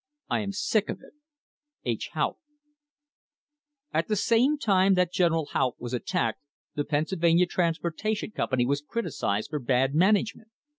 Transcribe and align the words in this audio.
I 0.31 0.39
am 0.39 0.51
sick 0.51 0.89
of 0.89 0.97
it. 1.01 1.13
H. 1.85 2.09
Haupt. 2.15 2.39
At 3.93 4.07
the 4.07 4.15
same 4.15 4.57
time 4.57 4.95
that 4.95 5.11
General 5.13 5.45
Haupt 5.53 5.79
was 5.79 5.93
attacked 5.93 6.41
the 6.73 6.83
Pennsylvania 6.83 7.45
Transportation 7.45 8.31
Company 8.31 8.65
was 8.65 8.81
criticised 8.81 9.51
for 9.51 9.59
bad 9.59 9.93
management. 9.93 10.49